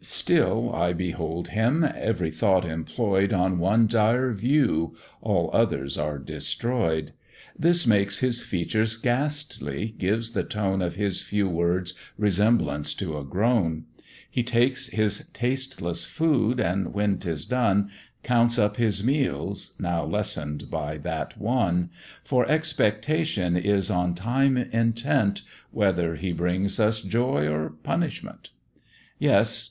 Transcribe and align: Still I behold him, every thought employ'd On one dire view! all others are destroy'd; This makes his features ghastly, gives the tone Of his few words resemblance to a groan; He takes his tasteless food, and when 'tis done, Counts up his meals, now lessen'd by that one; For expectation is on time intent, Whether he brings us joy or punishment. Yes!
Still 0.00 0.72
I 0.72 0.92
behold 0.92 1.48
him, 1.48 1.82
every 1.84 2.30
thought 2.30 2.64
employ'd 2.64 3.32
On 3.32 3.58
one 3.58 3.88
dire 3.88 4.32
view! 4.32 4.96
all 5.20 5.50
others 5.52 5.98
are 5.98 6.18
destroy'd; 6.18 7.10
This 7.58 7.88
makes 7.88 8.20
his 8.20 8.40
features 8.42 8.96
ghastly, 8.96 9.94
gives 9.98 10.30
the 10.30 10.44
tone 10.44 10.80
Of 10.80 10.94
his 10.94 11.20
few 11.20 11.48
words 11.48 11.92
resemblance 12.16 12.94
to 12.94 13.18
a 13.18 13.24
groan; 13.24 13.84
He 14.30 14.44
takes 14.44 14.86
his 14.88 15.28
tasteless 15.32 16.04
food, 16.04 16.58
and 16.60 16.94
when 16.94 17.18
'tis 17.18 17.44
done, 17.44 17.90
Counts 18.22 18.58
up 18.60 18.76
his 18.76 19.02
meals, 19.02 19.74
now 19.78 20.04
lessen'd 20.04 20.70
by 20.70 20.98
that 20.98 21.36
one; 21.36 21.90
For 22.22 22.48
expectation 22.48 23.56
is 23.56 23.90
on 23.90 24.14
time 24.14 24.56
intent, 24.56 25.42
Whether 25.72 26.14
he 26.14 26.32
brings 26.32 26.78
us 26.78 27.02
joy 27.02 27.48
or 27.48 27.70
punishment. 27.70 28.50
Yes! 29.18 29.64